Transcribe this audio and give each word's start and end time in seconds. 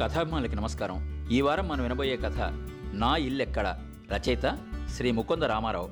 కథాభిమానులకి 0.00 0.56
నమస్కారం. 0.56 1.28
ఈ 1.30 1.40
వారం 1.40 1.68
మనం 1.68 1.82
వినబోయే 1.82 2.16
కథ 2.16 2.38
నా 2.92 3.16
ఇల్లెక్కడ? 3.16 3.92
రచయిత 4.10 4.58
శ్రీ 4.88 5.10
ముకుంద 5.10 5.42
రామారావు. 5.42 5.90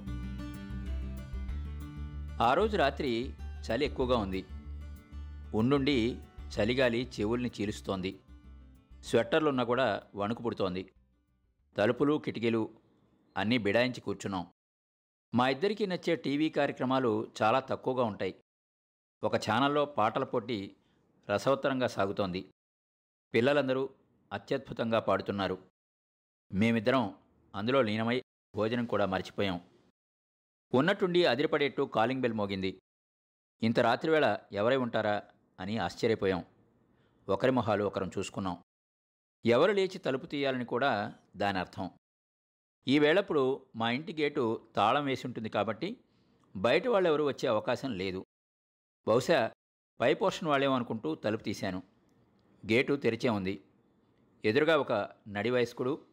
ఆ 2.43 2.55
రోజు 2.55 2.77
రాత్రి 2.77 3.35
చలి 3.39 3.85
ఎక్కువగా 3.85 4.17
ఉంది. 4.17 4.45
ఉండుండి 5.55 6.19
చలిగాలి 6.41 7.09
చెవుల్ని 7.21 7.51
చీలుస్తోంది. 7.61 8.21
స్వెట్టర్లున్నా 9.05 9.65
కూడా 9.65 10.03
వణుకు 10.15 10.43
పుడుతోంది. 10.43 10.93
తలుపులు 11.77 12.23
కిటికీలు 12.25 12.71
అన్నీ 13.37 13.59
బిడాయించి 13.59 14.01
కూర్చున్నాం. 14.01 14.47
మా 15.35 15.49
ఇద్దరికీ 15.49 15.87
నచ్చే 15.87 16.17
టీవీ 16.17 16.49
కార్యక్రమాలు 16.49 17.27
చాలా 17.43 17.61
తక్కువగా 17.61 18.05
ఉంటాయి. 18.05 18.35
ఒక 19.25 19.37
ఛానల్లో 19.37 19.85
పాటల 19.85 20.25
పోటీ 20.25 20.71
రసవత్తరంగా 21.31 21.87
సాగుతోంది. 21.87 22.49
పిల్లలందరూ 23.35 23.91
అత్యద్భుతంగా 24.33 24.99
పాడుతున్నారు. 24.99 25.71
మేమిద్దరం 26.53 27.15
అందులో 27.55 27.83
లీనమై 27.83 28.23
భోజనం 28.55 28.87
కూడా 28.87 29.07
మర్చిపోయాం. 29.07 29.61
ఉన్నట్టుండి 30.75 31.25
అదిరిపడేట్టు 31.25 31.83
కాలింగ్ 31.83 32.21
బెల్ 32.21 32.33
మోగింది. 32.33 32.83
ఇంత 33.63 33.81
రాత్రివేళ 33.81 34.39
ఎవరై 34.53 34.77
ఉంటారా 34.77 35.23
అని 35.61 35.79
ఆశ్చర్యపోయాం. 35.79 36.45
ఒకరి 37.29 37.53
మొహాలు 37.53 37.85
ఒకరం 37.85 38.11
చూసుకున్నాం. 38.19 38.63
ఎవరు 39.47 39.73
లేచి 39.73 39.99
తలుపు 39.99 40.27
తీయాలని 40.27 40.65
కూడా 40.65 41.15
దాని 41.37 41.59
అర్థం. 41.59 41.91
ఈ 42.89 42.99
వేళప్పుడు 42.99 43.67
మా 43.77 43.91
ఇంటి 43.91 44.13
గేటు 44.21 44.69
తాళం 44.77 45.05
వేసి 45.05 45.27
ఉంటుంది 45.27 45.49
కాబట్టి 45.49 46.05
బయట 46.57 46.89
వాళ్ళెవరూ 46.89 47.29
వచ్చే 47.29 47.49
అవకాశం 47.49 47.93
లేదు. 47.93 48.25
బహుశా 49.09 49.53
పై 50.01 50.15
పోర్షన్ 50.15 50.49
వాళ్ళేమో 50.49 50.75
అనుకుంటూ 50.75 51.15
తలుపు 51.15 51.43
తీశాను. 51.43 51.94
గేటు 52.73 52.95
తెరిచే 52.95 53.29
ఉంది. 53.29 53.65
ఎదురుగా 54.45 54.77
ఒక 54.77 55.11
నడి 55.29 55.51
వయస్కుడు 55.51 56.07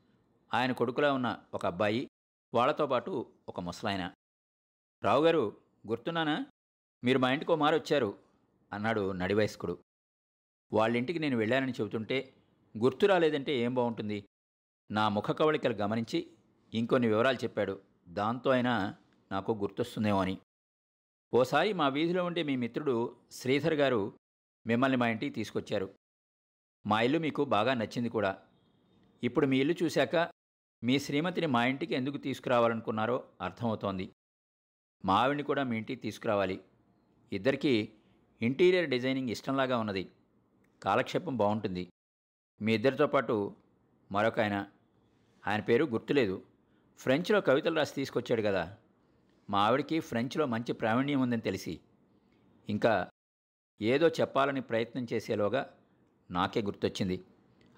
ఆయన 0.53 0.71
కొడుకులా 0.71 1.13
ఉన్న 1.13 1.39
ఒక 1.53 1.65
అబ్బాయి 1.65 2.09
వాళ్ళతో 2.53 2.87
పాటు 2.87 3.31
ఒక 3.49 3.59
ముసలాయన. 3.59 4.13
రావుగారు 5.03 5.57
గుర్తున్నానా? 5.87 6.45
మీరు 7.03 7.19
మా 7.19 7.31
ఇంటికి 7.31 7.55
మారొచ్చారు 7.55 8.05
వచ్చారు 8.05 8.23
అన్నాడు 8.73 9.11
నడి 9.11 9.33
వయస్కుడు. 9.33 9.77
వాళ్ళింటికి 10.73 11.19
నేను 11.19 11.37
వెళ్ళానని 11.37 11.71
చెబుతుంటే 11.71 12.33
గుర్తు 12.77 13.05
రాలేదంటే 13.05 13.57
ఏం 13.57 13.73
బాగుంటుంది 13.73 14.25
నా 14.91 15.09
ముఖ 15.09 15.31
కవళికలు 15.31 15.73
గమనించి 15.73 16.31
ఇంకొన్ని 16.73 17.07
వివరాలు 17.07 17.37
చెప్పాడు. 17.37 17.81
దాంతో 18.07 18.49
అయినా 18.49 18.95
నాకు 19.31 19.51
గుర్తొస్తుందేమో 19.51 20.21
అని. 20.21 20.37
ఓసారి 21.33 21.73
మా 21.73 21.87
వీధిలో 21.87 22.25
ఉండే 22.25 22.43
మీ 22.43 22.55
మిత్రుడు 22.55 23.15
శ్రీధర్ 23.31 23.73
గారు 23.73 24.13
మిమ్మల్ని 24.67 24.97
మా 24.97 25.07
ఇంటికి 25.07 25.35
తీసుకొచ్చారు. 25.35 26.00
మా 26.85 27.01
ఇల్లు 27.01 27.19
మీకు 27.19 27.45
బాగా 27.45 27.73
నచ్చింది 27.73 28.09
కూడా. 28.09 28.37
ఇప్పుడు 29.23 29.45
మీ 29.45 29.57
ఇల్లు 29.57 29.75
చూశాక 29.83 30.31
మీ 30.83 30.99
శ్రీమతిని 30.99 31.47
మా 31.47 31.65
ఇంటికి 31.65 31.93
ఎందుకు 31.93 32.17
తీసుకురావాలనుకున్నారో 32.17 33.27
అర్థమవుతోంది. 33.41 34.09
మా 35.05 35.13
ఆవిడ్ని 35.13 35.43
కూడా 35.43 35.63
మీ 35.63 35.77
ఇంటికి 35.77 36.01
తీసుకురావాలి. 36.01 36.61
ఇద్దరికీ 37.33 37.89
ఇంటీరియర్ 38.41 38.89
డిజైనింగ్ 38.89 39.29
ఇష్టంలాగా 39.29 39.77
ఉన్నది. 39.77 40.11
కాలక్షేపం 40.83 41.37
బాగుంటుంది. 41.37 41.89
మీ 42.61 42.73
ఇద్దరితో 42.73 43.07
పాటు 43.07 43.55
మరొక 44.11 44.39
ఆయన 44.39 44.67
ఆయన 45.47 45.61
పేరు 45.61 45.85
గుర్తులేదు. 45.85 46.43
ఫ్రెంచ్లో 46.97 47.41
కవితలు 47.41 47.75
రాసి 47.75 47.95
తీసుకొచ్చాడు 47.95 48.41
కదా. 48.41 48.77
మా 49.49 49.59
ఆవిడకి 49.59 49.99
ఫ్రెంచ్లో 49.99 50.45
మంచి 50.45 50.73
ప్రావీణ్యం 50.73 51.21
ఉందని 51.21 51.41
తెలిసి. 51.41 51.79
ఇంకా 52.69 53.09
ఏదో 53.81 54.07
చెప్పాలని 54.07 54.61
ప్రయత్నం 54.61 55.07
చేసేలోగా 55.13 55.77
నాకే 56.31 56.61
గుర్తొచ్చింది. 56.61 57.25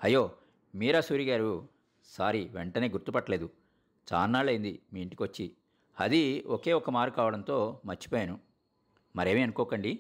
అయ్యో 0.04 0.32
మీరా 0.76 1.02
సూరి 1.02 1.30
గారు? 1.30 1.70
సారీ 2.06 2.48
వెంటనే 2.48 2.90
గుర్తుపట్టలేదు. 2.90 3.50
చాన్నాళ్ళైంది 4.14 4.82
మీ 4.94 5.02
ఇంటికి 5.02 5.24
వచ్చి 5.24 5.52
అది 6.00 6.42
ఒకే 6.42 6.74
ఒక 6.74 6.90
మారు 6.90 7.12
కావడంతో 7.12 7.82
మర్చిపోయాను. 7.86 8.40
మరేమీ 9.16 9.42
అనుకోకండి. 9.42 10.00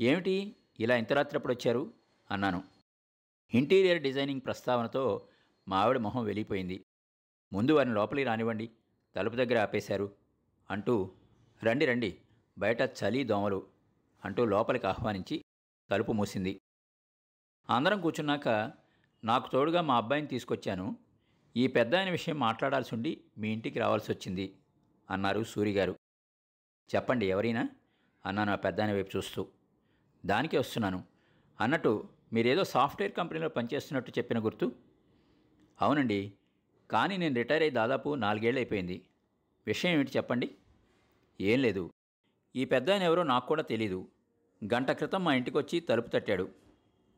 ఏమిటి 0.00 0.56
ఇలా 0.80 0.96
ఇంత 0.96 1.12
రాత్రి 1.12 1.36
అప్పుడు 1.36 1.52
వచ్చారు 1.52 1.92
అన్నాను. 2.30 2.64
ఇంటీరియర్ 3.54 4.02
డిజైనింగ్ 4.02 4.40
ప్రస్తావనతో 4.44 5.28
మా 5.68 5.80
ఆవిడ 5.80 5.98
మొహం 5.98 6.24
వెలిగిపోయింది. 6.24 6.84
ముందు 7.52 7.72
వారిని 7.72 7.94
లోపలికి 7.94 8.28
రానివ్వండి. 8.28 8.70
తలుపు 9.16 9.34
దగ్గర 9.34 9.58
ఆపేశారు. 9.58 10.12
అంటూ 10.70 11.10
రండి 11.64 11.86
రండి 11.86 12.18
బయట 12.58 12.80
చలి 12.80 13.24
దోమలు 13.24 13.66
అంటూ 14.24 14.44
లోపలికి 14.44 14.86
ఆహ్వానించి 14.86 15.44
తలుపు 15.90 16.12
మూసింది. 16.12 16.60
అందరం 17.70 18.00
కూర్చున్నాక 18.00 18.72
నాకు 19.24 19.50
తోడుగా 19.52 19.80
మా 19.80 19.96
అబ్బాయిని 19.96 20.28
తీసుకొచ్చాను. 20.28 20.96
ఈ 21.56 21.66
పెద్ద 21.66 21.94
ఆయన 21.94 22.10
విషయం 22.10 22.38
మాట్లాడాల్సి 22.38 22.94
ఉండి 22.94 23.20
మీ 23.38 23.52
ఇంటికి 23.52 23.78
రావాల్సి 23.78 24.12
వచ్చింది 24.12 24.56
అన్నారు 25.10 25.44
సూరిగారు. 25.44 25.96
చెప్పండి 26.94 27.26
ఎవరైనా? 27.26 27.68
అన్నాను 28.26 28.52
ఆ 28.52 28.54
పెద్ద 28.54 28.80
ఆయన 28.80 28.92
వైపు 28.92 29.16
చూస్తూ. 29.16 29.48
దానికే 30.26 30.58
వస్తున్నాను. 30.58 31.04
అన్నట్టు 31.60 32.08
మీరేదో 32.32 32.64
సాఫ్ట్వేర్ 32.64 33.12
కంపెనీలో 33.12 33.48
పనిచేస్తున్నట్టు 33.48 34.10
చెప్పిన 34.10 34.44
గుర్తు? 34.44 34.72
అవునండి 35.82 36.32
కానీ 36.90 37.16
నేను 37.16 37.34
రిటైర్ 37.34 37.62
అయ్యి 37.62 37.74
దాదాపు 37.74 38.14
నాలుగేళ్ళు 38.14 38.58
అయిపోయింది 38.58 39.06
విషయం 39.66 39.92
ఏమిటి 39.92 40.12
చెప్పండి? 40.16 40.54
ఏం 41.40 41.62
లేదు. 41.62 41.90
ఈ 42.56 42.64
పెద్ద 42.64 42.88
ఎవరో 42.88 43.22
నాకు 43.22 43.46
కూడా 43.46 43.62
తెలీదు. 43.62 44.08
గంట 44.64 44.90
క్రితం 44.90 45.24
మా 45.24 45.34
ఇంటికి 45.34 45.58
వచ్చి 45.58 45.80
తలుపు 45.80 46.08
తట్టాడు. 46.08 46.61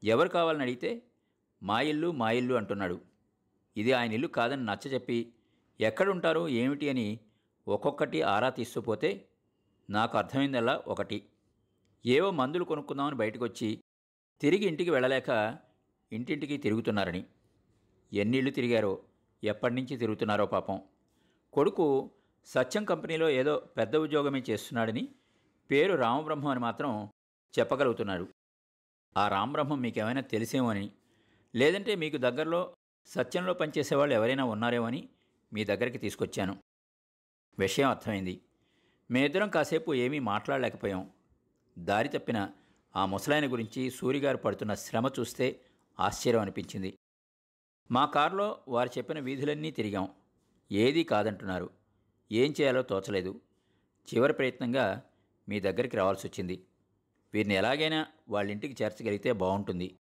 ఎవరు 0.05 0.28
కావాలని 0.28 0.62
అడిగితే 0.62 1.03
మా 1.62 1.81
ఇల్లు 1.81 2.10
మా 2.10 2.31
ఇల్లు 2.31 2.55
అంటున్నాడు. 2.55 3.00
ఇది 3.77 3.93
ఆయన 3.93 4.12
ఇల్లు 4.12 4.28
కాదని 4.28 4.65
నచ్చజెప్పి 4.65 5.32
ఎక్కడుంటారు 5.81 6.49
ఏమిటి 6.49 6.91
అని 6.91 7.21
ఒక్కొక్కటి 7.69 8.22
ఆరా 8.22 8.49
తీస్తూపోతే 8.49 9.28
నాకు 9.91 10.19
అర్థమైందల్లా 10.19 10.83
ఒకటి. 10.87 11.28
ఏవో 12.06 12.31
మందులు 12.31 12.65
కొనుక్కుందామని 12.65 13.16
బయటకు 13.16 13.44
వచ్చి 13.44 13.83
తిరిగి 14.41 14.65
ఇంటికి 14.66 14.91
వెళ్ళలేక 14.91 15.59
ఇంటింటికి 16.12 16.56
తిరుగుతున్నారని. 16.56 17.27
ఎన్నిళ్ళు 18.12 18.50
తిరిగారో 18.50 19.03
ఎప్పటి 19.44 19.75
నుంచి 19.75 19.97
తిరుగుతున్నారో 19.97 20.47
పాపం. 20.47 20.83
కొడుకు 21.53 22.10
సత్యం 22.47 22.84
కంపెనీలో 22.84 23.31
ఏదో 23.31 23.59
పెద్ద 23.59 23.97
ఉద్యోగమే 23.97 24.43
చేస్తున్నాడని 24.50 25.09
పేరు 25.71 25.94
రామబ్రహ్మం 25.94 26.47
అని 26.47 26.60
మాత్రం 26.60 27.09
చెప్పగలుగుతున్నాడు. 27.59 28.28
ఆ 29.16 29.28
రామబ్రహ్మం 29.28 29.80
మీకేమైనా 29.80 30.20
తెలిసేమో 30.20 30.70
అని. 30.70 30.91
లేదంటే 31.54 31.94
మీకు 31.94 32.16
దగ్గరలో 32.16 32.75
సత్యంలో 33.06 33.54
పనిచేసేవాళ్ళు 33.54 34.14
ఎవరైనా 34.14 34.44
ఉన్నారేమో 34.44 34.86
అని 34.86 35.08
మీ 35.52 35.64
దగ్గరికి 35.64 35.98
తీసుకొచ్చాను. 35.98 36.56
విషయం 37.58 37.88
అర్థమైంది. 37.88 38.41
మేమిద్దరం 39.10 39.48
కాసేపు 39.48 39.94
ఏమీ 39.94 40.19
మాట్లాడలేకపోయాం. 40.19 41.10
దారి 41.78 42.08
తప్పిన 42.08 42.50
ఆ 42.97 43.06
ముసలాయన 43.06 43.53
గురించి 43.53 43.91
సూరిగారు 43.91 44.36
పడుతున్న 44.36 44.74
శ్రమ 44.74 45.10
చూస్తే 45.20 45.60
ఆశ్చర్యం 46.00 46.42
అనిపించింది. 46.42 46.98
మా 47.91 48.06
కారులో 48.06 48.58
వారు 48.69 48.91
చెప్పిన 48.98 49.20
వీధులన్నీ 49.20 49.70
తిరిగాం. 49.70 50.08
ఏదీ 50.72 51.04
కాదంటున్నారు. 51.04 51.70
ఏం 52.32 52.54
చేయాలో 52.60 52.82
తోచలేదు. 52.82 53.41
చివరి 54.14 54.32
ప్రయత్నంగా 54.32 55.03
మీ 55.48 55.60
దగ్గరికి 55.60 55.97
రావాల్సి 55.97 56.26
వచ్చింది 56.26 56.66
వీరిని 57.34 57.55
ఎలాగైనా 57.55 58.06
వాళ్ళ 58.28 58.50
ఇంటికి 58.50 58.84
చేర్చగలిగితే 58.84 59.33
బాగుంటుంది. 59.33 59.99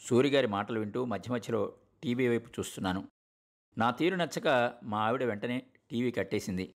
సూరిగారి 0.00 0.46
మాటలు 0.46 0.80
వింటూ 0.80 1.04
మధ్య 1.04 1.32
మధ్యలో 1.32 1.78
టీవీ 2.02 2.28
వైపు 2.28 2.50
చూస్తున్నాను. 2.50 3.08
నా 3.78 3.90
తీరు 3.90 4.16
నచ్చక 4.16 4.74
మా 4.82 4.98
ఆవిడ 4.98 5.24
వెంటనే 5.24 5.66
టీవీ 5.90 6.10
కట్టేసింది. 6.10 6.74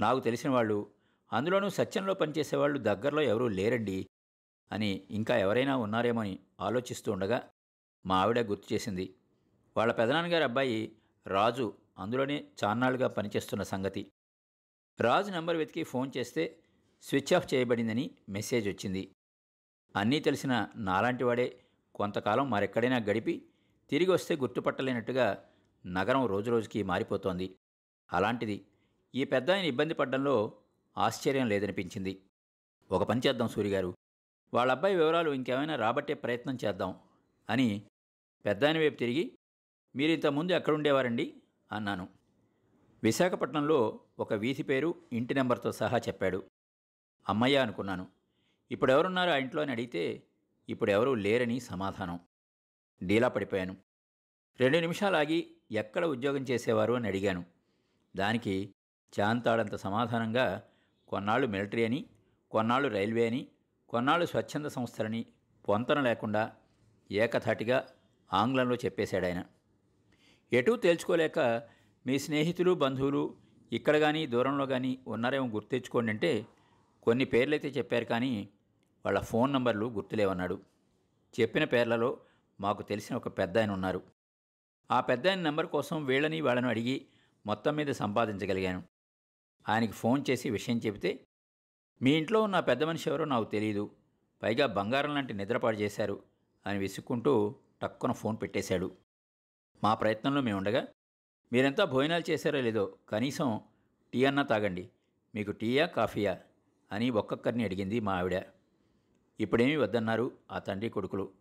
నాకు 0.00 0.20
తెలిసిన 0.20 0.50
వాళ్ళు 0.50 0.92
అందులోనూ 1.32 1.68
సత్యంలో 1.68 2.14
పనిచేసేవాళ్ళు 2.14 2.78
దగ్గరలో 2.78 3.22
ఎవరూ 3.22 3.48
లేరండి 3.48 4.06
అని 4.72 5.06
ఇంకా 5.10 5.36
ఎవరైనా 5.36 5.76
ఉన్నారేమో 5.76 6.20
అని 6.20 6.38
ఆలోచిస్తూ 6.60 7.12
ఉండగా 7.12 7.48
మా 8.06 8.16
ఆవిడ 8.16 8.40
గుర్తు 8.40 8.74
చేసింది. 8.74 9.14
వాళ్ళ 9.76 9.92
పెదనాన్నగారి 9.92 10.44
అబ్బాయి 10.44 10.96
రాజు 11.26 11.74
అందులోనే 11.98 12.48
చాన్నాళ్ళుగా 12.64 13.08
పనిచేస్తున్న 13.08 13.62
సంగతి. 13.62 14.12
రాజు 15.00 15.30
నెంబర్ 15.30 15.56
వెతికి 15.56 15.82
ఫోన్ 15.82 16.12
చేస్తే 16.16 16.62
స్విచ్ 17.06 17.34
ఆఫ్ 17.34 17.54
చేయబడిందని 17.54 18.10
మెసేజ్ 18.28 18.68
వచ్చింది. 18.68 19.12
అన్నీ 19.96 20.20
తెలిసిన 20.20 20.68
నాలాంటివాడే 20.76 21.64
కొంతకాలం 21.94 22.50
మరెక్కడైనా 22.50 22.96
గడిపి 22.96 23.46
తిరిగి 23.90 24.10
వస్తే 24.10 24.36
గుర్తుపట్టలేనట్టుగా 24.36 25.50
నగరం 25.86 26.26
రోజురోజుకి 26.26 26.82
మారిపోతోంది. 26.82 27.56
అలాంటిది 28.12 28.66
ఈ 29.14 29.24
పెద్ద 29.24 29.50
ఆయన 29.50 29.64
ఇబ్బంది 29.64 29.94
పడ్డంలో 29.94 30.58
ఆశ్చర్యం 30.98 31.48
లేదనిపించింది. 31.48 32.22
ఒక 32.90 33.02
పని 33.02 33.20
చేద్దాం 33.26 33.48
సూరిగారు 33.48 33.94
వాళ్ళ 34.54 34.72
అబ్బాయి 34.72 34.96
వివరాలు 34.96 35.30
ఇంకేమైనా 35.30 35.76
రాబట్టే 35.76 36.14
ప్రయత్నం 36.14 36.58
చేద్దాం 36.64 36.98
అని 37.50 37.82
పెద్దాయన 38.44 38.78
వైపు 38.78 38.96
తిరిగి 38.96 39.38
మీరు 39.96 40.10
ఇంతకుముందు 40.10 40.52
ఎక్కడుండేవారండి? 40.52 41.42
అన్నాను. 41.72 42.08
విశాఖపట్నంలో 43.02 44.00
ఒక 44.18 44.32
వీధి 44.32 44.62
పేరు 44.62 44.94
ఇంటి 45.12 45.34
నెంబర్తో 45.34 45.72
సహా 45.72 45.98
చెప్పాడు. 45.98 46.44
అమ్మయ్య 47.28 47.56
అనుకున్నాను. 47.56 48.06
ఇప్పుడెవరున్నారు 48.70 49.30
ఆ 49.30 49.36
ఇంట్లో 49.36 49.62
అని 49.62 49.72
అడిగితే 49.72 50.02
ఇప్పుడు 50.68 50.90
ఎవరూ 50.90 51.14
లేరని 51.14 51.60
సమాధానం. 51.60 52.20
డీలా 53.02 53.28
పడిపోయాను. 53.28 53.76
రెండు 54.60 54.78
నిమిషాలు 54.78 55.16
ఆగి 55.16 55.40
ఎక్కడ 55.72 56.04
ఉద్యోగం 56.04 56.42
చేసేవారు 56.42 56.92
అని 56.92 57.08
అడిగాను. 57.08 57.44
దానికి 58.16 58.74
చాంతాడంత 59.12 59.74
సమాధానంగా 59.74 60.46
కొన్నాళ్ళు 61.08 61.46
మిలిటరీ 61.46 61.84
అని 61.84 62.00
కొన్నాళ్ళు 62.50 62.88
రైల్వే 62.88 63.26
అని 63.26 63.48
కొన్నాళ్ళు 63.88 64.26
స్వచ్ఛంద 64.26 64.66
సంస్థలని 64.66 65.26
పొంతన 65.68 66.00
లేకుండా 66.00 66.52
ఏకధాటిగా 67.10 67.78
ఆంగ్లంలో 68.32 68.76
చెప్పేశాడు 68.84 69.26
ఆయన 69.26 69.44
ఎటూ 70.52 70.76
తేల్చుకోలేక 70.76 71.38
మీ 72.06 72.18
స్నేహితులు 72.18 72.74
బంధువులు 72.74 73.34
ఇక్కడ 73.72 73.96
కానీ 73.96 74.26
దూరంలో 74.26 74.66
కానీ 74.66 74.98
ఉన్నారేమో 75.06 75.46
గుర్తెచ్చుకోండి 75.46 76.10
అంటే 76.10 76.32
కొన్ని 77.06 77.24
పేర్లైతే 77.24 77.68
చెప్పారు 77.68 78.04
కానీ 78.04 78.48
వాళ్ళ 79.06 79.20
ఫోన్ 79.20 79.52
నంబర్లు 79.52 79.86
గుర్తులేవన్నాడు. 79.86 80.62
చెప్పిన 81.40 81.64
పేర్లలో 81.64 82.20
మాకు 82.60 82.82
తెలిసిన 82.82 83.16
ఒక 83.16 83.38
పెద్ద 83.38 83.58
ఆయన 83.58 83.70
ఉన్నారు. 83.70 84.02
ఆ 84.90 85.00
పెద్ద 85.00 85.28
ఆయన 85.28 85.40
నెంబర్ 85.40 85.66
కోసం 85.66 86.04
వీళ్ళని 86.04 86.40
వాళ్ళని 86.40 86.66
అడిగి 86.66 87.06
మొత్తం 87.46 87.76
మీద 87.76 87.86
సంపాదించగలిగాను. 87.86 88.82
ఆయనకి 89.68 89.92
ఫోన్ 89.92 90.24
చేసి 90.30 90.50
విషయం 90.50 90.78
చెబితే 90.78 91.26
మీ 92.02 92.10
ఇంట్లో 92.12 92.42
ఉన్న 92.42 92.60
పెద్ద 92.60 92.84
మనిషి 92.84 93.10
ఎవరో 93.10 93.24
నాకు 93.24 93.44
తెలియదు 93.44 93.90
పైగా 94.42 94.66
బంగారం 94.66 95.14
లాంటి 95.14 95.32
నిద్రపాటు 95.32 95.76
చేశారు 95.76 96.22
అని 96.66 96.78
విసుక్కుంటూ 96.78 97.54
టక్కున 97.82 98.12
ఫోన్ 98.12 98.36
పెట్టేశాడు. 98.42 98.96
మా 99.84 99.94
ప్రయత్నంలో 99.94 100.40
మేము 100.40 100.58
ఉండగా 100.58 100.86
మీరెంతా 101.52 101.84
భోజనాలు 101.84 102.30
చేశారో 102.30 102.60
లేదో 102.60 102.98
కనీసం 103.08 103.60
టీ 104.12 104.24
అన్నా 104.24 104.42
తాగండి. 104.42 104.90
మీకు 105.34 105.50
టీయా 105.50 105.86
కాఫీయా? 105.86 106.40
అని 106.92 107.10
ఒక్కొక్కరిని 107.10 107.64
అడిగింది 107.64 108.00
మా 108.00 108.18
ఆవిడ. 108.18 108.42
ఇప్పుడేమీ 109.40 109.76
వద్దన్నారు 109.76 110.38
ఆ 110.50 110.58
తండ్రి 110.58 110.90
కొడుకులు. 110.90 111.32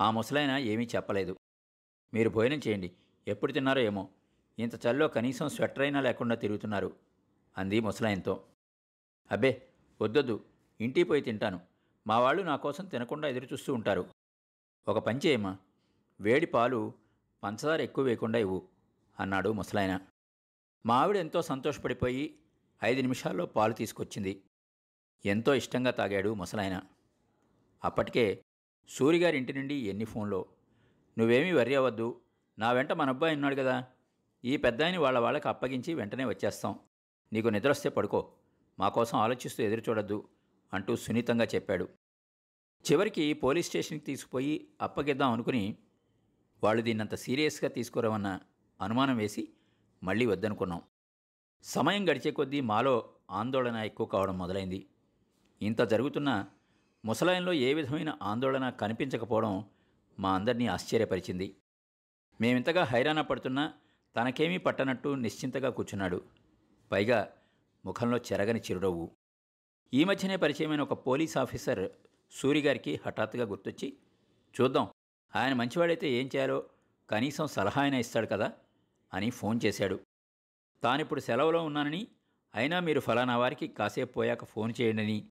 ఆ 0.00 0.10
ముసలాయన 0.10 0.50
ఏమీ 0.50 0.88
చెప్పలేదు. 0.96 1.36
మీరు 2.14 2.30
భోజనం 2.30 2.60
చేయండి. 2.68 2.92
ఎప్పుడు 3.28 3.52
తిన్నారో 3.52 3.80
ఏమో. 3.80 4.08
ఇంత 4.58 4.86
చల్లో 4.86 5.08
కనీసం 5.08 5.48
స్వెటర్ 5.48 5.82
అయినా 5.82 6.00
లేకుండా 6.00 6.34
తిరుగుతున్నారు 6.34 6.96
అంది 7.58 7.80
ముసలాయనతో. 7.80 8.44
అబ్బే 9.30 9.68
వద్దొద్దు. 10.00 10.44
ఇంటికి 10.80 11.08
పోయి 11.08 11.20
తింటాను. 11.20 11.60
మా 12.06 12.18
వాళ్ళు 12.18 12.42
నా 12.42 12.56
కోసం 12.56 12.84
తినకుండా 12.84 13.28
ఎదురు 13.28 13.44
చూస్తూ 13.44 13.74
ఉంటారు. 13.74 14.06
ఒక 14.88 14.98
పని 14.98 15.20
చేయమ్మా. 15.26 15.58
వేడి 16.20 16.46
పాలు 16.46 16.92
పంచదార 17.44 17.80
ఎక్కువ 17.80 18.04
వేయకుండా 18.04 18.38
ఇవ్వు 18.38 18.68
అన్నాడు 19.20 19.52
ముసలాయన. 19.52 20.00
మా 20.86 20.96
ఆవిడ 20.96 21.16
ఎంతో 21.16 21.42
సంతోషపడిపోయి 21.42 22.38
ఐదు 22.84 23.00
నిమిషాల్లో 23.00 23.46
పాలు 23.46 23.72
తీసుకొచ్చింది. 23.72 24.42
ఎంతో 25.24 25.54
ఇష్టంగా 25.54 25.90
తాగాడు 25.90 26.34
ముసలాయన. 26.34 26.82
అప్పటికే 27.84 28.44
సూరిగారి 28.88 29.36
ఇంటి 29.36 29.52
నుండి 29.52 29.74
ఎన్ని 29.74 30.04
ఫోన్లో 30.04 30.46
నువ్వేమీ 31.18 31.52
వర్రీ 31.52 31.74
అవ్వద్దు 31.74 32.20
నా 32.58 32.72
వెంట 32.72 32.92
మన 32.92 33.08
అబ్బాయి 33.08 33.34
ఉన్నాడు 33.34 33.54
కదా 33.54 33.86
ఈ 34.44 34.56
పెద్దాయని 34.56 34.98
వాళ్ళ 34.98 35.18
వాళ్ళకి 35.18 35.48
అప్పగించి 35.48 35.94
వెంటనే 35.94 36.24
వచ్చేస్తాం. 36.24 36.78
నీకు 37.32 37.48
నిద్రొస్తే 37.48 37.88
పడుకో 37.88 38.32
మా 38.78 38.88
కోసం 38.88 39.18
ఆలోచిస్తూ 39.18 39.64
ఎదురు 39.64 39.80
చూడొద్దు 39.88 40.28
అంటూ 40.74 40.96
సున్నితంగా 40.96 41.44
చెప్పాడు. 41.44 41.88
చివరికి 42.92 43.32
పోలీస్ 43.32 43.68
స్టేషన్కి 43.68 44.04
తీసుకుపోయి 44.04 44.68
అప్పగిద్దాం 44.82 45.32
అనుకుని 45.32 45.76
వాళ్ళు 46.64 46.82
దీన్నంత 46.82 47.14
సీరియస్గా 47.14 47.68
తీసుకురావన్న 47.68 48.40
అనుమానం 48.80 49.16
వేసి 49.16 49.48
మళ్ళీ 50.02 50.26
వద్దనుకున్నాం. 50.26 50.82
సమయం 51.62 52.10
గడిచే 52.10 52.30
కొద్దీ 52.30 52.60
మాలో 52.60 53.10
ఆందోళన 53.30 53.76
ఎక్కువ 53.76 54.06
కావడం 54.06 54.38
మొదలైంది. 54.38 54.86
ఇంత 55.62 55.80
జరుగుతున్న 55.82 56.46
ముసలాయంలో 57.04 57.52
ఏ 57.52 57.74
విధమైన 57.74 58.18
ఆందోళన 58.22 58.70
కనిపించకపోవడం 58.70 59.64
మా 60.18 60.34
అందరినీ 60.34 60.66
ఆశ్చర్యపరిచింది. 60.66 61.56
మేమింతగా 62.40 62.84
హైరాణ 62.84 63.20
పడుతున్నా 63.20 63.74
తనకేమీ 64.16 64.58
పట్టనట్టు 64.58 65.08
నిశ్చింతగా 65.08 65.70
కూర్చున్నాడు. 65.70 66.22
పైగా 66.92 67.32
ముఖంలో 67.84 68.18
చెరగని 68.18 68.60
చిరునవ్వు. 68.60 69.10
ఈ 69.94 70.04
మధ్యనే 70.04 70.36
పరిచయమైన 70.36 70.80
ఒక 70.80 71.06
పోలీస్ 71.06 71.38
ఆఫీసర్ 71.38 71.88
సూరిగారికి 72.30 73.00
హఠాత్తుగా 73.06 73.44
గుర్తొచ్చి 73.44 73.96
చూద్దాం 74.60 74.88
ఆయన 75.36 75.52
మంచివాడైతే 75.52 76.10
ఏం 76.10 76.30
చేయాలో 76.36 76.64
కనీసం 77.10 77.46
సలహా 77.46 77.82
అయినా 77.82 77.98
ఇస్తాడు 77.98 78.26
కదా 78.26 78.52
అని 79.14 79.30
ఫోన్ 79.30 79.60
చేశాడు. 79.64 80.00
తానిప్పుడు 80.82 81.20
సెలవులో 81.20 81.64
ఉన్నానని 81.64 82.08
అయినా 82.54 82.80
మీరు 82.80 83.00
ఫలానా 83.00 83.38
వారికి 83.38 83.68
కాసేపు 83.68 84.12
పోయాక 84.12 84.44
ఫోన్ 84.44 84.72
చేయండి 84.80 85.30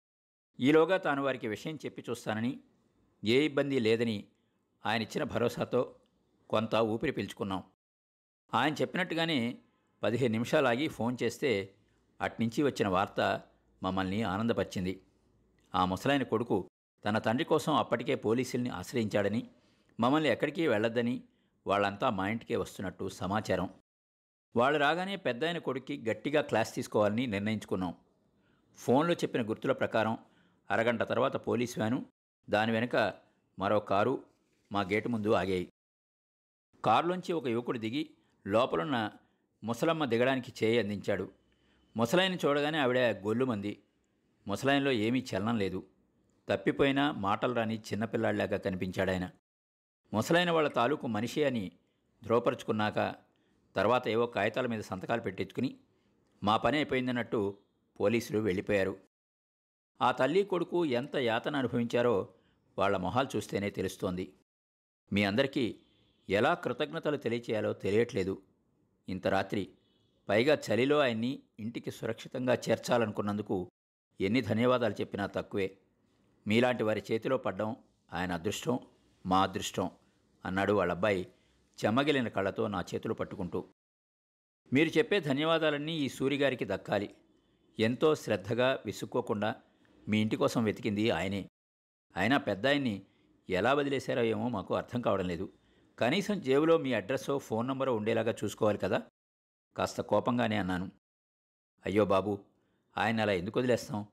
ఈలోగా 0.60 0.98
తాను 0.98 1.24
వారికి 1.24 1.48
విషయం 1.48 1.76
చెప్పి 1.86 2.04
చూస్తానని 2.10 2.60
ఏ 3.24 3.46
ఇబ్బంది 3.46 3.80
లేదని 3.80 4.28
ఆయన 4.86 5.02
ఇచ్చిన 5.02 5.24
భరోసాతో 5.24 5.96
కొంత 6.50 6.76
ఊపిరి 6.76 7.12
పీల్చుకున్నాం. 7.12 7.64
ఆయన 8.54 8.74
చెప్పినట్టుగానే 8.74 9.58
పదిహేను 10.04 10.32
నిమిషాలు 10.32 10.68
ఆగి 10.68 10.88
ఫోన్ 10.88 11.18
చేస్తే 11.24 11.76
అట్నుంచి 12.22 12.64
వచ్చిన 12.64 12.88
వార్త 12.88 13.42
మమ్మల్ని 13.84 14.24
ఆనందపరిచింది. 14.24 15.04
ఆ 15.76 15.86
ముసలాయన 15.86 16.24
కొడుకు 16.24 16.70
తన 17.06 17.18
తండ్రి 17.18 17.46
కోసం 17.46 17.74
అప్పటికే 17.74 18.16
పోలీసుల్ని 18.16 18.70
ఆశ్రయించాడని 18.70 19.50
మమ్మల్ని 20.00 20.30
ఎక్కడికి 20.30 20.68
వెళ్ళొద్దని 20.68 21.24
వాళ్ళంతా 21.68 22.10
మా 22.10 22.30
ఇంటికే 22.30 22.56
వస్తున్నట్టు 22.56 23.10
సమాచారం. 23.10 23.70
వాళ్ళు 24.56 24.80
రాగానే 24.80 25.16
పెద్దాయన 25.16 25.58
కొడుక్కి 25.58 26.10
గట్టిగా 26.10 26.42
క్లాస్ 26.42 26.76
తీసుకోవాలని 26.76 27.28
నిర్ణయించుకున్నాం. 27.28 27.96
ఫోన్లో 28.78 29.14
చెప్పిన 29.14 29.50
గుర్తుల 29.50 29.72
ప్రకారం 29.72 30.18
అరగంట 30.72 31.04
తర్వాత 31.04 31.36
పోలీస్ 31.36 31.78
వ్యాను 31.78 32.06
దాని 32.50 32.72
వెనుక 32.72 33.14
మరో 33.60 33.80
కారు 33.80 34.24
మా 34.72 34.82
గేటు 34.82 35.10
ముందు 35.10 35.32
ఆగాయి. 35.32 35.72
కారులోంచి 36.86 37.34
ఒక 37.34 37.48
యువకుడు 37.48 37.80
దిగి 37.80 38.10
లోపలున్న 38.48 39.12
ముసలమ్మ 39.64 40.06
దిగడానికి 40.06 40.54
చేయి 40.64 40.80
అందించాడు. 40.80 41.32
ముసలాయన 41.98 42.36
చూడగానే 42.36 42.78
ఆవిడ 42.78 43.00
గొల్లుమంది 43.00 43.84
ముసలాయనలో 44.48 44.92
ఏమీ 44.92 45.26
చలనం 45.34 45.58
లేదు. 45.58 45.88
తప్పిపోయినా 46.50 47.12
మాటలు 47.12 47.54
రాని 47.54 47.80
చిన్నపిల్లాడిలాగా 47.80 48.58
కనిపించాడాయన. 48.58 49.30
ముసలైన 50.14 50.52
వాళ్ళ 50.52 50.68
తాలూకు 50.68 51.08
మనిషి 51.08 51.44
అని 51.44 51.72
ధ్రువపరుచుకున్నాక 52.24 53.16
తర్వాత 53.76 54.08
ఏవో 54.08 54.26
కాగితాల 54.26 54.68
మీద 54.68 54.80
సంతకాలు 54.80 55.22
పెట్టించుకుని 55.22 55.78
మా 56.44 56.58
పని 56.58 56.78
అయిపోయిందన్నట్టు 56.78 57.58
పోలీసులు 58.00 58.40
వెళ్ళిపోయారు. 58.40 59.07
ఆ 60.02 60.12
తల్లి 60.12 60.44
కొడుకు 60.44 60.86
ఎంత 60.86 61.16
యాతన 61.16 61.56
అనుభవించారో 61.56 62.34
వాళ్ళ 62.78 62.98
మొహాలు 62.98 63.28
చూస్తేనే 63.36 63.70
తెలుస్తోంది. 63.70 64.34
మీ 65.14 65.24
అందరికీ 65.24 65.80
ఎలా 66.30 66.54
కృతజ్ఞతలు 66.54 67.18
తెలియచేయాలో 67.18 67.74
తెలియట్లేదు. 67.74 68.42
ఇంత 69.10 69.28
రాత్రి 69.28 69.74
పైగా 70.30 70.58
చలిలో 70.72 71.00
ఆయన్ని 71.00 71.44
ఇంటికి 71.60 71.92
సురక్షితంగా 71.92 72.54
చేర్చాలనుకున్నందుకు 72.54 73.72
ఎన్ని 74.22 74.42
ధన్యవాదాలు 74.42 74.94
చెప్పినా 74.94 75.26
తక్కువే. 75.26 75.78
మీలాంటి 76.48 76.84
వారి 76.84 77.04
చేతిలో 77.12 77.38
పడ్డం 77.38 77.76
ఆయన 78.14 78.32
అదృష్టం 78.32 78.80
మా 79.26 79.44
అదృష్టం 79.44 79.92
అన్నాడు 80.46 80.74
వాళ్ళబ్బాయి 80.74 81.28
చెమ్మగిలిన 81.86 82.28
కళ్ళతో 82.28 82.68
నా 82.68 82.82
చేతులు 82.82 83.14
పట్టుకుంటూ. 83.14 83.68
మీరు 84.74 84.98
చెప్పే 84.98 85.20
ధన్యవాదాలన్నీ 85.20 85.98
ఈ 85.98 86.10
సూరిగారికి 86.10 86.66
దక్కాలి. 86.66 87.16
ఎంతో 87.80 88.16
శ్రద్ధగా 88.16 88.80
విసుక్కోకుండా 88.86 89.56
మీ 90.08 90.22
ఇంటి 90.22 90.36
కోసం 90.36 90.64
వెతికింది 90.64 91.10
ఆయనే. 91.10 91.50
అయినా 92.16 92.38
పెద్ద 92.38 92.68
ఆయన్ని 92.68 93.02
ఎలా 93.50 93.74
వదిలేశారో 93.74 94.22
ఏమో 94.22 94.50
మాకు 94.50 94.76
అర్థం 94.76 95.02
కావడం 95.02 95.28
లేదు. 95.28 95.50
కనీసం 96.00 96.42
జేబులో 96.42 96.78
మీ 96.78 96.94
అడ్రస్సో 96.94 97.38
ఫోన్ 97.38 97.68
నంబరో 97.68 97.96
ఉండేలాగా 97.96 98.36
చూసుకోవాలి 98.44 98.78
కదా? 98.78 99.02
కాస్త 99.78 100.02
కోపంగానే 100.02 100.58
అన్నాను. 100.58 100.92
అయ్యో 101.86 102.06
బాబు 102.06 102.40
ఆయన 102.98 103.22
అలా 103.22 103.34
ఎందుకు 103.34 103.60
వదిలేస్తాం? 103.60 104.06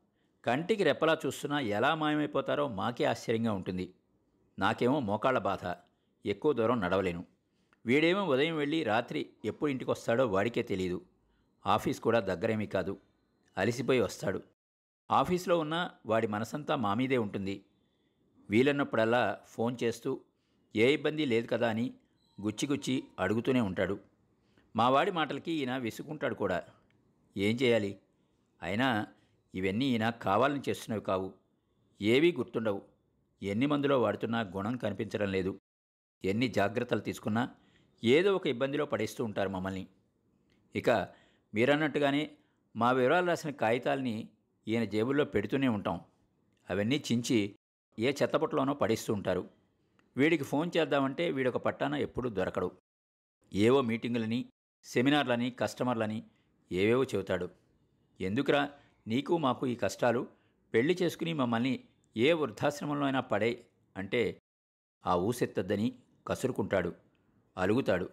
కంటికి 0.44 0.84
రెప్పలా 0.84 1.18
చూస్తున్నా 1.26 1.60
ఎలా 1.60 1.94
మాయమైపోతారో 1.94 2.68
మాకే 2.68 3.04
ఆశ్చర్యంగా 3.04 3.52
ఉంటుంది. 3.52 3.94
నాకేమో 4.58 5.00
మోకాళ్ళ 5.00 5.38
బాధ. 5.38 5.74
ఎక్కువ 6.26 6.52
దూరం 6.52 6.80
నడవలేను. 6.80 7.24
వీడేమో 7.86 8.24
ఉదయం 8.24 8.56
వెళ్ళి 8.56 8.82
రాత్రి 8.82 9.30
ఎప్పుడు 9.44 9.70
ఇంటికి 9.70 9.90
వస్తాడో 9.90 10.26
వాడికే 10.26 10.62
తెలియదు 10.62 11.04
ఆఫీస్ 11.66 12.00
కూడా 12.00 12.20
దగ్గరేమీ 12.20 12.66
కాదు. 12.66 13.00
అలసిపోయి 13.58 14.00
వస్తాడు. 14.00 14.53
ఆఫీస్లో 15.10 15.58
ఉన్న 15.58 15.90
వాడి 16.06 16.26
మనసంతా 16.26 16.76
మా 16.76 16.94
మీదే 16.94 17.16
ఉంటుంది. 17.16 17.64
వీలన్నప్పుడల్లా 18.50 19.40
ఫోన్ 19.46 19.76
చేస్తూ 19.82 20.20
ఏ 20.76 20.94
ఇబ్బంది 20.94 21.24
లేదు 21.24 21.46
కదా 21.46 21.68
అని 21.68 21.94
గుచ్చిగుచ్చి 22.40 23.04
అడుగుతూనే 23.18 23.60
ఉంటాడు. 23.60 24.00
మా 24.76 24.88
వాడి 24.88 25.10
మాటలకి 25.10 25.52
ఈయన 25.52 25.76
విసుకుంటాడు 25.76 26.34
కూడా. 26.34 26.62
ఏం 27.36 27.56
చేయాలి? 27.56 27.98
అయినా 28.62 29.06
ఇవన్నీ 29.54 29.84
ఈయన 29.84 30.10
కావాలని 30.10 30.60
చేస్తున్నవి 30.68 31.00
కావు. 31.00 31.32
ఏవీ 32.02 32.32
గుర్తుండవు. 32.32 32.82
ఎన్ని 33.42 33.66
మందులో 33.66 34.00
వాడుతున్నా 34.02 34.40
గుణం 34.40 34.76
కనిపించడం 34.76 35.32
లేదు. 35.32 35.60
ఎన్ని 36.24 36.48
జాగ్రత్తలు 36.48 37.00
తీసుకున్నా 37.00 37.50
ఏదో 38.04 38.36
ఒక 38.36 38.46
ఇబ్బందిలో 38.46 38.86
పడేస్తూ 38.86 39.24
ఉంటారు 39.24 39.48
మమ్మల్ని. 39.48 39.86
ఇక 40.76 40.90
మీరన్నట్టుగానే 41.54 42.30
మా 42.76 42.92
వివరాలు 42.92 43.26
రాసిన 43.26 43.50
కాగితాల్ని 43.50 44.28
ఈయన 44.68 44.84
జేబుల్లో 44.84 45.24
పెడుతూనే 45.24 45.68
ఉంటాం. 45.68 46.00
అవన్నీ 46.70 47.04
చించి 47.12 47.56
ఏ 47.98 48.12
చెత్తపట్లోనో 48.22 48.74
పడేస్తూ 48.74 49.12
ఉంటారు. 49.14 49.50
వీడికి 50.16 50.44
ఫోన్ 50.44 50.70
చేద్దామంటే 50.76 51.30
వీడొక 51.30 51.56
పట్టాన 51.56 51.94
ఎప్పుడూ 51.94 52.30
దొరకడు. 52.30 52.70
ఏవో 53.54 53.82
మీటింగులని 53.82 54.48
సెమినార్లని 54.84 55.50
కస్టమర్లని 55.50 56.22
ఏవేవో 56.72 57.04
చెబుతాడు. 57.04 57.50
ఎందుకురా? 58.20 58.72
నీకు 59.06 59.38
మాకు 59.38 59.66
ఈ 59.66 59.74
కష్టాలు? 59.74 60.28
పెళ్ళి 60.74 60.98
చేసుకుని 61.02 61.32
మమ్మల్ని 61.32 61.84
ఏ 62.16 62.32
వృద్ధాశ్రమంలో 62.32 63.06
అయినా 63.06 63.20
పడే 63.20 63.66
అంటే 63.96 64.42
ఆ 65.06 65.16
ఊసెత్తద్దని 65.16 65.98
కసురుకుంటాడు. 66.26 66.94
అలుగుతాడు. 67.58 68.10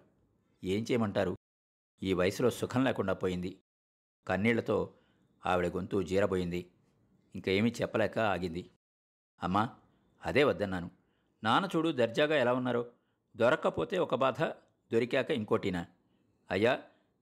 ఏం 0.63 0.83
చేయమంటారు? 0.83 1.37
ఈ 2.03 2.13
వయసులో 2.13 2.49
సుఖం 2.49 2.83
లేకుండా 2.83 3.13
పోయింది. 3.13 3.59
కన్నీళ్ళతో 4.27 4.93
ఆవిడ 5.45 5.67
గొంతు 5.67 6.01
జీరబోయింది. 6.01 6.71
ఇంకా 7.35 7.51
చెప్పలేక 7.51 8.19
ఆగింది. 8.19 8.69
అమ్మా 9.43 9.69
అదే 10.25 10.43
వద్దన్నాను. 10.43 10.91
నాన్న 11.43 11.69
చూడు 11.75 11.89
దర్జాగా 11.89 12.35
ఎలా 12.35 12.53
ఉన్నారో. 12.53 12.85
దొరక్కపోతే 13.35 13.97
ఒక 13.97 14.15
బాధ 14.15 14.43
దొరికాక 14.93 15.31
ఇంకోటినా. 15.31 15.85
అయ్యా 16.51 16.81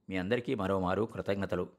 మీ 0.10 0.18
అందరికీ 0.18 0.56
మరోమారు 0.56 1.04
కృతజ్ఞతలు. 1.04 1.70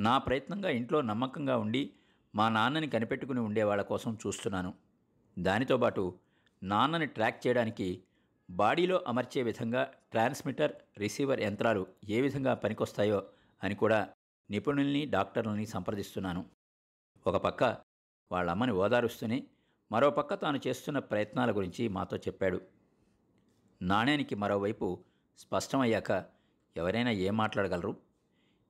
నా 0.00 0.18
ప్రయత్నంగా 0.18 0.68
ఇంట్లో 0.68 1.00
నమ్మకంగా 1.00 1.56
ఉండి 1.56 1.90
మా 2.34 2.48
నాన్నని 2.48 2.88
కనిపెట్టుకుని 2.88 3.40
ఉండేవాళ్ళ 3.40 3.82
కోసం 3.82 4.18
చూస్తున్నాను. 4.26 4.74
దానితో 5.38 5.76
పాటు 5.76 6.18
నాన్నని 6.62 7.06
ట్రాక్ 7.06 7.46
చేయడానికి 7.46 8.02
బాడీలో 8.50 9.04
అమర్చే 9.08 9.42
విధంగా 9.42 9.92
ట్రాన్స్మిటర్ 10.10 10.72
రిసీవర్ 10.98 11.40
యంత్రాలు 11.40 11.86
ఏ 12.08 12.20
విధంగా 12.20 12.54
పనికొస్తాయో 12.54 13.22
అని 13.62 13.74
కూడా 13.74 14.08
నిపుణుల్ని 14.50 15.06
డాక్టర్లని 15.06 15.66
సంప్రదిస్తున్నాను. 15.66 16.46
ఒక 17.26 17.36
పక్క 17.36 17.64
వాళ్ళమ్మని 18.32 18.72
ఓదారుస్తూనే 18.72 19.46
మరోపక్క 19.92 20.34
తాను 20.34 20.60
చేస్తున్న 20.66 20.98
ప్రయత్నాల 20.98 21.56
గురించి 21.56 21.88
మాతో 21.88 22.16
చెప్పాడు. 22.16 22.60
నాణ్యానికి 23.82 24.34
మరోవైపు 24.34 25.04
స్పష్టమయ్యాక 25.38 26.24
ఎవరైనా 26.76 27.10
ఏం 27.10 27.36
మాట్లాడగలరు? 27.36 27.96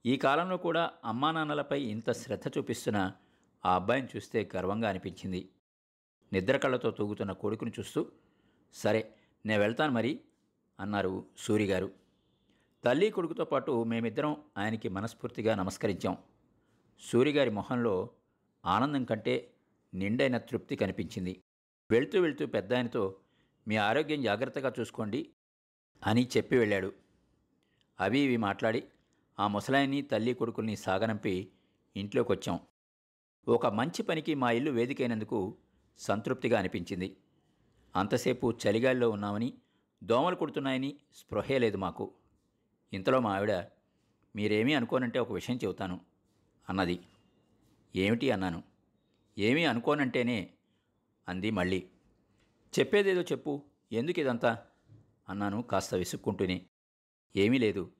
ఈ 0.06 0.16
కాలంలో 0.16 0.56
కూడా 0.56 0.90
అమ్మా 1.04 1.32
నాన్నలపై 1.32 1.82
ఇంత 1.82 2.12
శ్రద్ధ 2.12 2.58
చూపిస్తున్న 2.58 3.12
ఆ 3.66 3.74
అబ్బాయిని 3.74 4.08
చూస్తే 4.16 4.50
గర్వంగా 4.56 4.88
అనిపించింది. 4.88 5.48
నిద్ర 6.32 6.56
కళ్ళతో 6.56 6.90
తూగుతున్న 6.90 7.32
కొడుకుని 7.32 7.72
చూస్తూ 7.78 8.06
సరే 8.74 9.14
నేను 9.46 9.62
వెళ్తాను 9.62 9.92
మరి 9.92 10.20
అన్నారు 10.80 11.26
సూరిగారు. 11.38 12.03
తల్లి 12.84 13.10
కొడుకుతో 13.10 13.44
పాటు 13.44 13.82
మేమిద్దరం 13.82 14.36
ఆయనకి 14.58 14.88
మనస్ఫూర్తిగా 14.88 15.54
నమస్కరించాం. 15.54 16.16
సూరిగారి 17.00 17.50
మొహంలో 17.50 18.10
ఆనందం 18.64 19.04
కంటే 19.04 19.54
నిండైన 19.94 20.38
తృప్తి 20.38 20.76
కనిపించింది. 20.76 21.42
వెళ్తూ 21.90 22.20
వెళ్తూ 22.20 22.46
పెద్ద 22.46 22.74
ఆయనతో 22.74 23.20
మీ 23.68 23.76
ఆరోగ్యం 23.76 24.22
జాగ్రత్తగా 24.22 24.72
చూసుకోండి 24.80 25.30
అని 26.06 26.28
చెప్పి 26.36 26.58
వెళ్ళాడు. 26.58 26.92
అవి 28.00 28.18
ఇవి 28.18 28.36
మాట్లాడి 28.36 28.84
ఆ 29.40 29.46
ముసలాయిని 29.46 30.02
తల్లి 30.02 30.34
కొడుకుల్ని 30.34 30.76
సాగనంపి 30.76 31.52
ఇంట్లోకి 31.96 32.32
వచ్చాం 32.32 32.60
ఒక 33.48 33.66
మంచి 33.66 34.02
పనికి 34.02 34.34
మా 34.34 34.50
ఇల్లు 34.50 34.70
వేదికైనందుకు 34.70 35.56
సంతృప్తిగా 35.98 36.58
అనిపించింది. 36.58 37.16
అంతసేపు 37.96 38.58
చలిగాలిలో 38.66 39.10
ఉన్నామని 39.10 39.54
దోమలు 40.04 40.36
కుడుతున్నాయని 40.36 40.98
స్పృహే 41.14 41.58
లేదు 41.58 41.76
మాకు. 41.76 42.12
ఇంతలో 42.94 43.20
మా 43.20 43.36
ఆవిడ 43.36 43.52
మీరేమీ 44.36 44.74
అనుకోనంటే 44.74 45.18
ఒక 45.18 45.32
విషయం 45.32 45.56
చెబుతాను 45.56 46.00
అన్నది. 46.68 47.00
ఏమిటి? 47.96 48.30
అన్నాను. 48.30 48.62
ఏమీ 49.38 49.64
అనుకోనంటేనే 49.64 50.50
అంది 51.28 51.50
మళ్ళీ. 51.50 51.86
చెప్పేదేదో 52.78 53.22
చెప్పు. 53.22 53.62
ఎందుకు 53.92 54.20
ఇదంతా? 54.20 54.58
అన్నాను 55.28 55.62
కాస్త 55.62 55.94
విసుక్కుంటూనే. 55.94 56.66
ఏమీ 57.36 57.58
లేదు. 57.58 57.92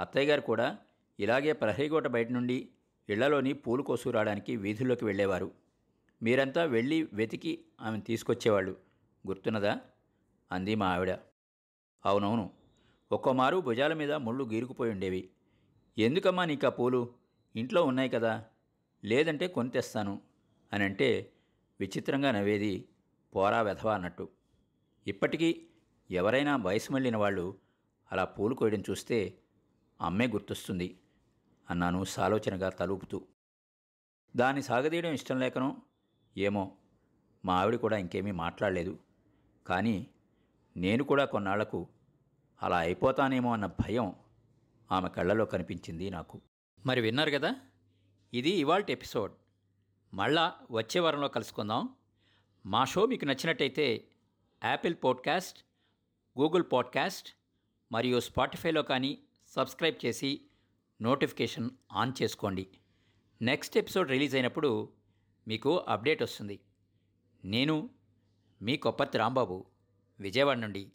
అత్తయ్య 0.00 0.30
గారు 0.30 0.40
కూడా 0.40 0.78
ఇలాగే 1.20 1.52
ప్రహరీగోట 1.52 2.06
బయట 2.06 2.30
నుండి 2.30 2.68
ఇళ్ళలోని 3.08 3.52
పూలు 3.52 3.82
కోసుకురావడానికి 3.82 4.56
వీధుల్లోకి 4.56 5.04
వెళ్ళేవారు. 5.04 5.52
మీరంతా 6.22 6.64
వెళ్ళి 6.64 7.08
వెతికి 7.12 7.64
ఆమెను 7.80 8.02
తీసుకొచ్చేవాళ్ళు. 8.02 8.76
గుర్తున్నదా? 9.26 9.80
అంది 10.52 10.74
మా 10.74 10.94
ఆవిడ. 10.94 11.10
అవునవును. 12.06 12.63
ఒక్కోమారు 13.14 13.56
భుజాల 13.58 13.94
మీద 13.94 14.12
ముళ్ళు 14.12 14.44
గీరుకుపోయి 14.44 14.90
ఉండేవి. 14.90 15.30
ఎందుకమ్మా 15.98 16.44
నీకు 16.44 16.66
ఆ 16.66 16.70
పూలు? 16.70 17.14
ఇంట్లో 17.56 17.84
ఉన్నాయి 17.84 18.08
కదా. 18.08 18.44
లేదంటే 19.04 19.48
కొని 19.48 19.70
తెస్తాను 19.70 20.20
అని 20.72 20.84
అంటే 20.84 21.32
విచిత్రంగా 21.80 22.30
నవ్వేది 22.32 22.88
పోరా 23.36 23.62
వెధవా 23.62 23.94
అన్నట్టు. 23.94 24.28
ఇప్పటికీ 25.06 25.66
ఎవరైనా 26.10 26.56
వయసు 26.56 26.92
మళ్ళిన 26.92 27.16
వాళ్ళు 27.16 27.58
అలా 28.12 28.24
పూలు 28.24 28.54
కోయడం 28.54 28.82
చూస్తే 28.90 29.38
అమ్మే 30.00 30.26
గుర్తొస్తుంది 30.26 31.00
అన్నాను 31.70 32.04
సాలోచనగా 32.04 32.68
తలుపుతూ. 32.68 33.26
దాన్ని 34.36 34.62
సాగదీయడం 34.62 35.12
ఇష్టం 35.12 35.40
లేకనో? 35.40 35.76
ఏమో. 36.36 36.76
మా 37.44 37.54
ఆవిడ 37.54 37.76
కూడా 37.76 37.96
ఇంకేమీ 37.96 38.30
మాట్లాడలేదు. 38.30 38.98
కానీ 39.66 40.06
నేను 40.76 41.04
కూడా 41.04 41.24
కొన్నాళ్ళకు 41.24 41.88
అలా 42.62 42.78
అయిపోతానేమో 42.78 43.52
అన్న 43.52 43.66
భయం 43.66 44.14
ఆమె 44.92 45.08
కళ్ళలో 45.08 45.44
కనిపించింది 45.44 46.10
నాకు. 46.10 46.40
మరి 46.86 47.00
విన్నారు 47.00 47.30
కదా? 47.30 47.54
ఇది 48.34 48.50
ఇవాల్టి 48.50 48.92
ఎపిసోడ్. 48.92 49.32
మళ్ళా 50.14 50.54
వచ్చే 50.70 51.00
వారంలో 51.00 51.28
కలుసుకుందాం. 51.28 51.88
మా 52.66 52.84
షో 52.84 53.06
మీకు 53.06 53.24
నచ్చినట్టయితే 53.24 54.08
యాపిల్ 54.64 54.94
పాడ్కాస్ట్ 55.04 55.64
గూగుల్ 56.40 56.64
పాడ్కాస్ట్ 56.72 57.28
మరియు 57.92 58.20
స్పాటిఫైలో 58.20 58.82
కానీ 58.82 59.18
సబ్స్క్రైబ్ 59.48 60.06
చేసి 60.06 60.40
నోటిఫికేషన్ 61.02 61.70
ఆన్ 61.92 62.12
చేసుకోండి. 62.22 62.66
నెక్స్ట్ 63.42 63.78
ఎపిసోడ్ 63.78 64.10
రిలీజ్ 64.10 64.34
అయినప్పుడు 64.34 64.92
మీకు 65.48 65.78
అప్డేట్ 65.78 66.22
వస్తుంది. 66.22 66.60
నేను 67.44 67.90
మీ 68.62 68.76
కొప్పతి 68.76 69.18
రాంబాబు 69.18 69.66
విజయవాడ 70.20 70.56
నుండి 70.56 70.92